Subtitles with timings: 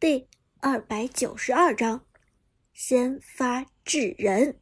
[0.00, 0.30] 第
[0.60, 2.06] 二百九十二章，
[2.72, 4.58] 先发制人。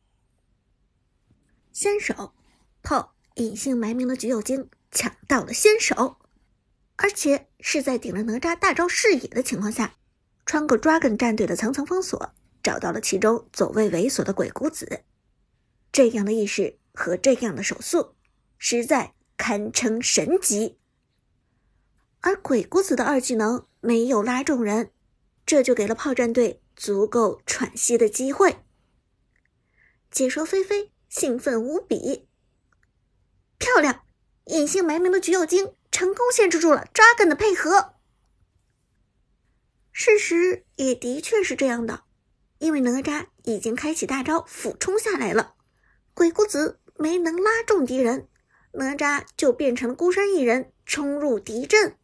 [1.70, 2.34] 先手，
[2.82, 6.16] 炮隐姓埋名的橘右京抢到了先手，
[6.96, 9.94] 而且是在顶着哪吒大招视野的情况下，
[10.44, 15.04] 穿过 Dragon 战队的层层封锁，找到了其中走位猥琐的鬼谷子。
[15.92, 18.16] 这样的意识和这样的手速，
[18.58, 20.80] 实在堪称神级。
[22.22, 24.90] 而鬼谷子的二技能没有拉中人。
[25.48, 28.58] 这就给了炮战队足够喘息的机会。
[30.10, 32.28] 解说菲菲兴奋无比，
[33.56, 34.02] 漂亮！
[34.44, 37.94] 隐姓埋名的橘右京成功限制住了抓梗的配合。
[39.90, 42.02] 事实也的确是这样的，
[42.58, 45.54] 因为哪吒已经开启大招俯冲下来了，
[46.12, 48.28] 鬼谷子没能拉中敌人，
[48.72, 51.96] 哪吒就变成了孤身一人冲入敌阵。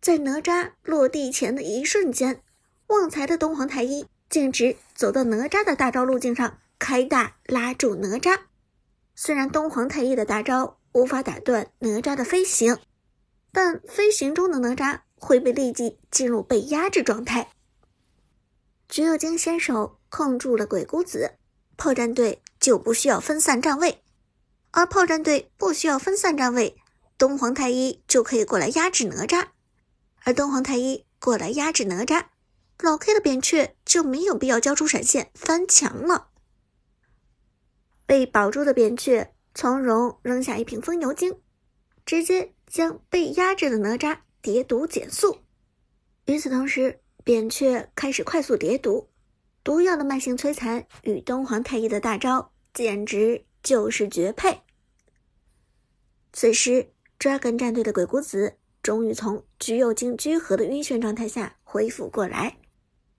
[0.00, 2.42] 在哪吒落地前的一瞬间，
[2.86, 8.40] 旺财的东皇太一径直走到哪吒的大招路径上，开大拉住哪吒。
[9.14, 12.78] 虽然东皇太一的大招无法打断哪吒的飞行，
[13.52, 17.50] 但飞行中的哪吒会被立即进入被压制状态。
[18.88, 21.32] 橘右京先手控住了鬼谷子，
[21.76, 24.02] 炮战队就不需要分散站位，
[24.70, 26.78] 而炮战队不需要分散站位，
[27.18, 29.48] 东皇太一就可以过来压制哪吒。
[30.24, 32.26] 而东皇太一过来压制哪吒，
[32.80, 36.28] 老 K 的扁鹊就没有必要交出闪现翻墙了。
[38.06, 41.40] 被保住的扁鹊从容扔下一瓶风油精，
[42.04, 45.40] 直接将被压制的哪吒叠毒减速。
[46.26, 49.10] 与此同时，扁鹊开始快速叠毒，
[49.64, 54.60] 毒药的慢性摧残与东皇太一的大招简直就是绝配。
[56.32, 58.59] 此时，Dragon 战队的鬼谷子。
[58.82, 62.56] 终于从橘右京居合的晕眩状态下恢复过来，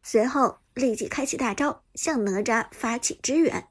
[0.02, 3.68] 随后立即开启大招向哪吒发起支援。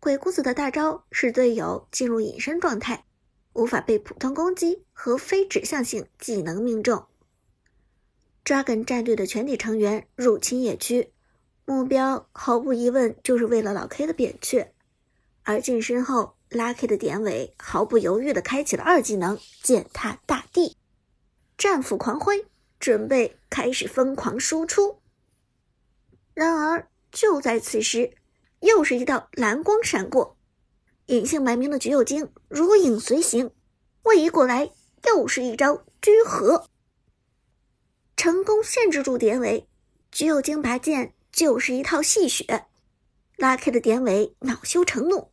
[0.00, 3.04] 鬼谷子的大招使队友进入隐身状态，
[3.52, 7.04] 无法被普通攻击和非指向性技能命中。
[8.44, 11.12] Dragon 战队的全体成员入侵野区，
[11.64, 14.72] 目标毫无疑问就是为了老 K 的扁鹊。
[15.44, 20.76] 而近身后，Lucky 的典韦毫不犹豫地开启了二技能践踏大地。
[21.62, 22.44] 战斧狂挥，
[22.80, 24.98] 准备开始疯狂输出。
[26.34, 28.14] 然而，就在此时，
[28.58, 30.36] 又是一道蓝光闪过，
[31.06, 33.52] 隐姓埋名的橘右京如影随形，
[34.02, 34.72] 位移过来，
[35.06, 36.68] 又是一招居合，
[38.16, 39.68] 成功限制住典韦。
[40.10, 42.64] 橘右京拔剑就是一套戏谑，
[43.36, 45.30] 拉开的典韦恼羞成怒，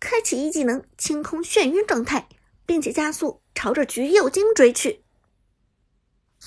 [0.00, 2.28] 开启一技能清空眩晕状态，
[2.66, 5.04] 并且加速朝着橘右京追去。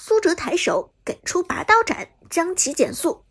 [0.04, 3.24] 苏哲抬手给出拔刀斩，将其减速，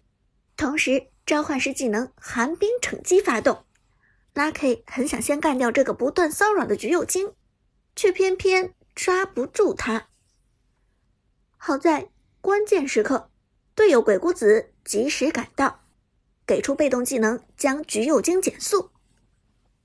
[0.57, 3.65] 同时召唤师技能寒冰惩击发动。
[4.35, 7.35] Lucky 很想先干掉这个不断骚扰的橘右京，
[7.97, 10.11] 却偏偏抓不住他。
[11.57, 12.09] 好在
[12.41, 13.33] 关键时刻，
[13.75, 15.81] 队友鬼谷子及时赶到，
[16.47, 18.93] 给出被动技能将橘右京减速。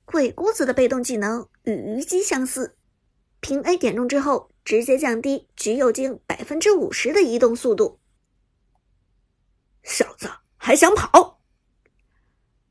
[0.06, 2.78] 鬼谷子的被动技能与虞姬相似，
[3.40, 4.52] 平 A 点中之后。
[4.65, 7.99] 直接降低橘右京百分之五十的移动速度。
[9.83, 10.27] 小子
[10.57, 11.39] 还想跑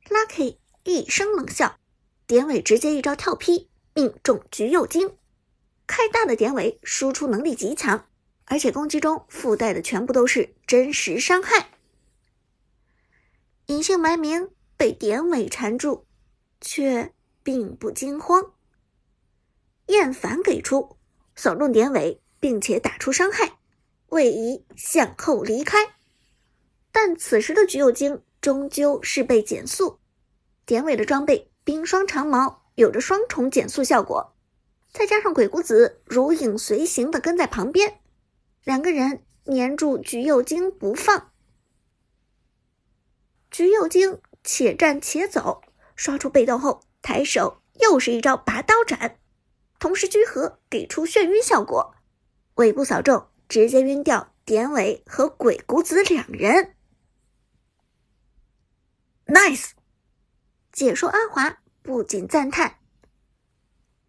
[0.08, 1.78] ？Lucky 一声冷笑，
[2.26, 5.16] 典韦直接一招跳劈命中橘右京。
[5.86, 8.08] 开大的典韦输出能力极强，
[8.46, 11.70] 而且攻击中附带的全部都是真实伤害。
[13.66, 16.06] 隐姓埋名被典韦缠住，
[16.60, 18.54] 却并不惊慌。
[19.86, 20.98] 厌烦给出。
[21.36, 23.58] 扫中典韦，并且打出伤害，
[24.08, 25.94] 位移向后离开。
[26.92, 29.98] 但此时的橘右京终究是被减速，
[30.64, 34.36] 典韦的装备冰霜长矛有着双重减速效果，
[34.92, 38.00] 再加上鬼谷子如影随形的跟在旁边，
[38.62, 41.32] 两个人黏住橘右京不放。
[43.50, 45.62] 橘右京且战且走，
[45.96, 49.18] 刷出被动后抬手又是一招拔刀斩。
[49.78, 51.94] 同时聚合给出眩晕效果，
[52.54, 56.74] 尾部扫中，直接晕掉典韦和鬼谷子两人。
[59.26, 59.70] Nice！
[60.72, 62.76] 解说阿华不仅赞叹：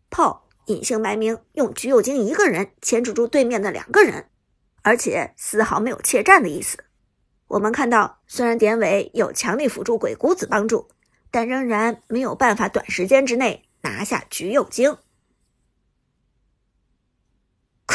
[0.10, 4.30] 炮隐姓埋名，用橘右京一个人牵制住对面的两个人，
[4.82, 6.78] 而且丝毫没有怯战的意思。
[7.48, 10.90] 我们看到，虽然典韦有强力辅助鬼谷子帮助，
[11.30, 14.98] 但仍然没有办法短时间之内拿下橘右京。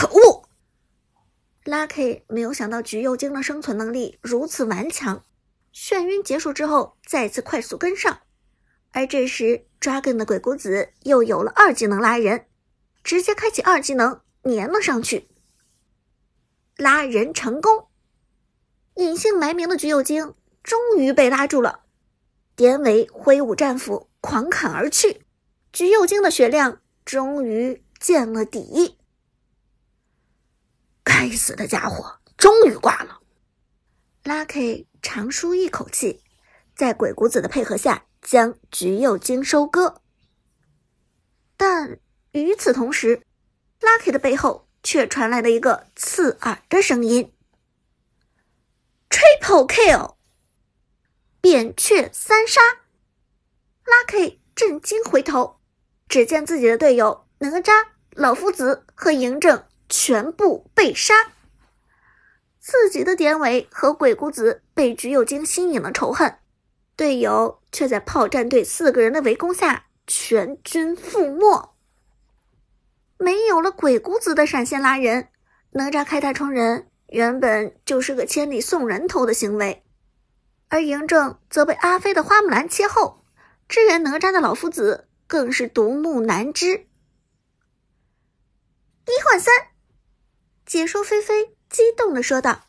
[0.00, 0.48] 可恶
[1.66, 5.22] ！Lucky 没有想到橘右京的生存能力如此顽强，
[5.74, 8.20] 眩晕结束之后再次快速跟上。
[8.92, 12.46] 而这时，Dragon 的鬼谷子又有了二技能拉人，
[13.04, 15.28] 直接开启二技能粘了上去，
[16.78, 17.88] 拉人成功。
[18.94, 21.80] 隐姓埋名的橘右京终于被拉住了，
[22.56, 25.26] 典韦挥舞战斧狂砍而去，
[25.74, 28.96] 橘右京的血量终于见了底。
[31.04, 33.20] 该死的家伙，终于挂了。
[34.24, 36.22] Lucky 长舒一口气，
[36.74, 38.06] 在鬼谷子的配合下。
[38.22, 40.02] 将橘右京收割，
[41.56, 41.98] 但
[42.32, 43.22] 与此同时
[43.80, 47.32] ，Lucky 的背后却传来了一个刺耳的声音
[49.08, 50.16] ：“Triple kill，
[51.40, 52.60] 扁鹊三杀。
[53.86, 55.58] ”Lucky 震惊回头，
[56.06, 57.72] 只见自己的队友哪吒、
[58.10, 61.32] 老夫子和嬴政全部被杀，
[62.58, 66.38] 自己的典韦和鬼谷子被橘右京吸引了仇恨。
[66.96, 71.74] 队友却在炮战队四个人的围攻下全军覆没。
[73.18, 75.28] 没有了鬼谷子的闪现拉人，
[75.72, 79.82] 哪吒开大冲人原本就是个千里送人头的行为，
[80.68, 83.24] 而嬴政则被阿飞的花木兰切后，
[83.68, 86.86] 支援哪吒的老夫子更是独木难支。
[89.06, 89.52] 一换三，
[90.70, 92.60] 解说菲菲激动的说道：“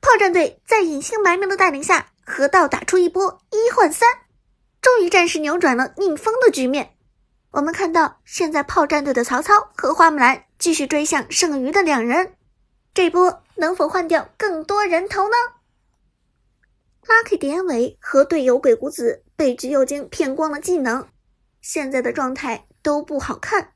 [0.00, 4.08] 炮战队在隐姓埋名的带领下。”河道打出一波一换三，
[4.80, 6.94] 终于暂时扭转了逆风的局面。
[7.50, 12.34] 我们看到，现在炮战队的曹操和花木兰继续追向剩余的两人，
[12.94, 15.36] 这波能否换掉更多人头呢
[17.06, 21.06] ？Lucky 典韦和队友鬼谷子被橘右京骗光了技能，
[21.60, 23.74] 现在的状态都不好看。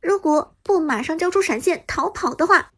[0.00, 2.72] 如果不马上交出闪现逃跑的话，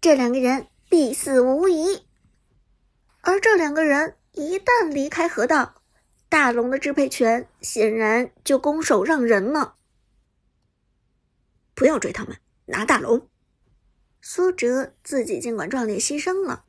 [0.00, 2.06] 这两个人必死无疑。
[3.20, 4.16] 而这两个人。
[4.32, 5.82] 一旦离开河道，
[6.28, 9.74] 大龙的支配权显然就拱手让人了。
[11.74, 12.36] 不要追他们，
[12.66, 13.28] 拿大龙。
[14.22, 16.64] 苏哲自己尽管壮烈牺牲了，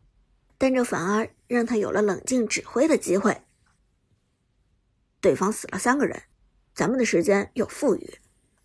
[0.58, 3.44] 但这反而让他有了冷静指挥的机会。
[5.22, 6.24] 对方死了三个人，
[6.74, 8.16] 咱们的时间又富裕，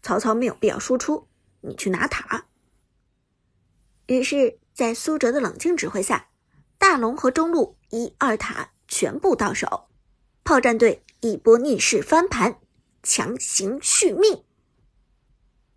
[0.07, 1.27] 曹操没有必要输出，
[1.63, 2.47] 你去拿塔。
[4.07, 6.29] 于是，在苏哲的冷静指挥下，
[6.79, 8.71] 大龙和中路一二塔。
[8.87, 9.89] 全部到手，
[10.45, 12.61] 炮战队一波逆势翻盘，
[13.03, 14.45] 强行续命，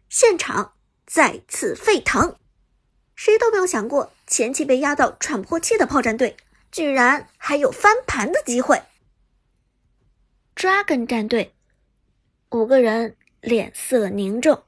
[0.10, 0.76] 现场
[1.08, 2.38] 再次沸腾。
[3.16, 6.38] 谁都没有想过，前期被压到喘不过气的炮战队，
[6.72, 8.84] 居然还有翻盘的机会。
[10.56, 11.56] Dragon 战队
[12.52, 14.64] 五个人脸色凝重，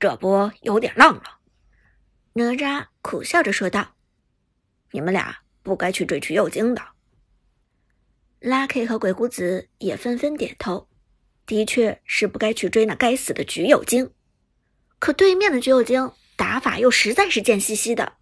[0.00, 1.38] 这波有点浪了。
[2.34, 3.94] 哪吒苦笑着说道
[4.92, 6.82] ：“你们俩。”不该去追橘右京的
[8.40, 10.88] ，Lucky 和鬼谷子也纷纷点头，
[11.46, 14.12] 的确是不该去追那该死的橘右京。
[14.98, 18.14] 可对面的橘右京打法又实在是贱兮兮的，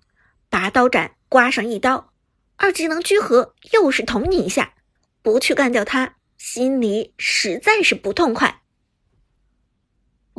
[0.51, 2.13] 拔刀斩刮上一刀，
[2.57, 4.75] 二技能聚合又是捅你一下，
[5.23, 8.60] 不去干掉他，心里实在是不痛快。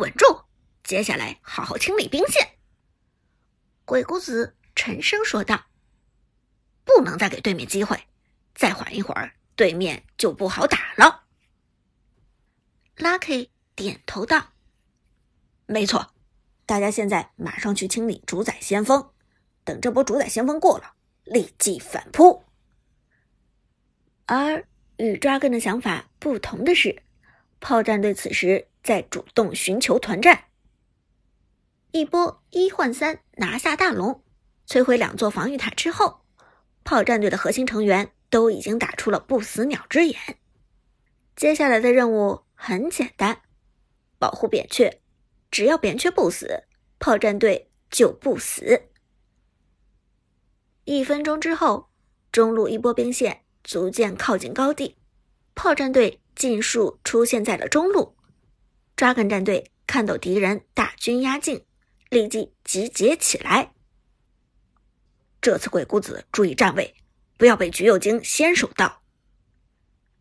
[0.01, 0.45] 稳住，
[0.83, 2.55] 接下来好好清理兵线。
[3.85, 5.67] 鬼谷子沉声说道。
[6.83, 8.07] 不能再给对面机会，
[8.55, 11.25] 再缓一会儿，对面就不好打了。
[12.97, 14.53] Lucky 点头道
[15.67, 16.11] ：“没错，
[16.65, 19.11] 大家现在马上去清理主宰先锋，
[19.63, 22.43] 等这波主宰先锋过了，立即反扑。”
[24.25, 24.65] 而
[24.97, 27.03] 与抓根的想法不同的是，
[27.59, 30.45] 炮战队此时在主动寻求团战，
[31.91, 34.23] 一波一换三拿下大龙，
[34.67, 36.21] 摧毁两座防御塔之后。
[36.83, 40.39] 炮战队的核心成员都已经打出了不死鸟之眼，
[41.35, 43.43] 接下来的任务很简单，
[44.17, 44.99] 保护扁鹊。
[45.51, 46.63] 只要扁鹊不死，
[46.97, 48.89] 炮战队就不死。
[50.85, 51.89] 一分钟之后，
[52.31, 54.97] 中路一波兵线逐渐靠近高地，
[55.53, 58.15] 炮战队尽数出现在了中路。
[59.01, 61.65] 抓根战队看到敌人大军压境，
[62.11, 63.73] 立即集结起来。
[65.41, 66.93] 这次鬼谷子注意站位，
[67.35, 69.01] 不要被橘右京先手到。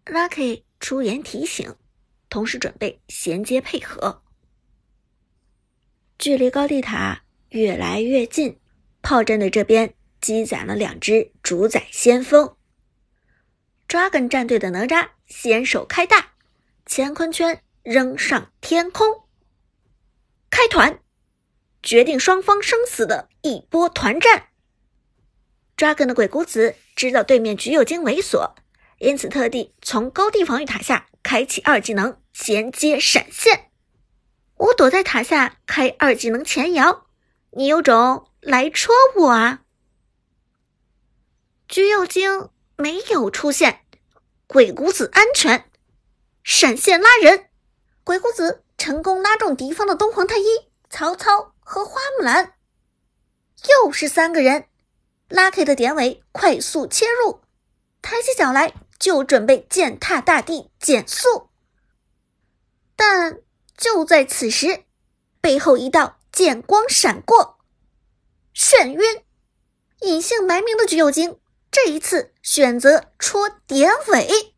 [0.07, 1.77] Lucky 出言提醒，
[2.31, 4.23] 同时准备衔接配合。
[6.19, 8.59] 距离高地塔越来越近，
[9.03, 12.57] 炮战队这边积攒了两只主宰先锋。
[13.87, 16.33] Dragon 战队的哪吒先手开大，
[16.87, 19.25] 乾坤圈扔上天空，
[20.51, 21.01] 开团，
[21.83, 24.49] 决定双方生死的一波团战。
[25.77, 28.53] Dragon 的鬼谷子知道对面橘右京猥琐，
[28.99, 33.71] 因此特地从高地防御塔下开启二技能衔接闪现。
[34.57, 37.07] 我躲在塔下开二技能前摇，
[37.53, 39.63] 你有种来戳我啊！
[41.67, 43.87] 橘右京没有出现，
[44.47, 45.71] 鬼谷子安全，
[46.43, 47.50] 闪现拉人，
[48.05, 50.45] 鬼谷子成功拉中敌方的东皇太一、
[50.89, 52.55] 曹操和花木兰，
[53.69, 54.67] 又是三个人。
[55.29, 57.41] Lucky 的典韦快速切入，
[58.03, 61.51] 抬起脚来就准备践踏大地减速，
[62.97, 63.41] 但
[63.77, 64.85] 就在此时，
[65.41, 67.59] 背后一道剑光闪过，
[68.55, 69.23] 眩晕。
[70.01, 71.39] 隐姓埋名的橘右京
[71.71, 74.55] 这一次选择戳典韦，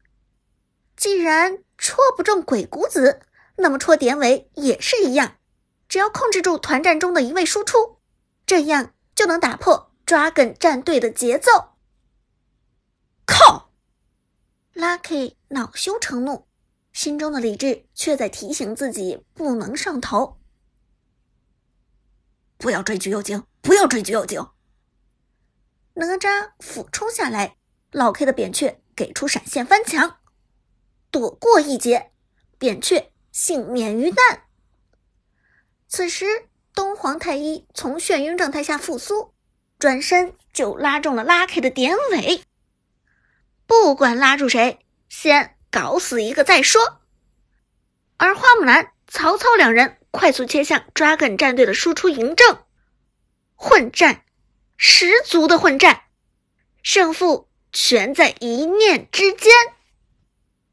[0.97, 3.21] 既然戳不中鬼谷子，
[3.63, 5.39] 那么戳典韦也是一样，
[5.89, 8.01] 只要控制住团战中的一位输出，
[8.45, 9.93] 这样就能打破。
[10.05, 11.77] Dragon 战队的节奏，
[13.25, 13.71] 靠
[14.75, 16.49] ！Lucky 恼羞成怒，
[16.93, 20.41] 心中的理智却在提醒自己不能上头。
[22.59, 24.51] 不要追橘右京，不要追橘右京！
[25.95, 27.57] 哪吒俯冲下来，
[27.93, 30.19] 老 K 的扁鹊给出闪现翻墙，
[31.13, 32.11] 躲过一劫，
[32.59, 34.43] 扁鹊幸免于难。
[35.89, 39.33] 此时，东皇太一从眩晕状态下复苏。
[39.79, 42.45] 转身就拉中了 Lucky 的典韦，
[43.67, 47.01] 不管拉住谁，先搞死一个再说。
[48.17, 52.61] 而花木兰、曹操两人快速切向 Dragon 战队的输出嬴政，
[53.57, 54.23] 混战，
[54.77, 56.03] 十足的混战，
[56.85, 59.51] 胜负全在一念之间。